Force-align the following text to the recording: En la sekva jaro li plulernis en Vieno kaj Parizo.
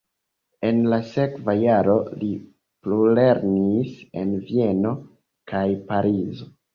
En 0.67 0.77
la 0.91 0.97
sekva 1.09 1.53
jaro 1.63 1.97
li 2.21 2.29
plulernis 2.87 3.91
en 4.23 4.31
Vieno 4.47 4.95
kaj 5.53 5.63
Parizo. 5.91 6.49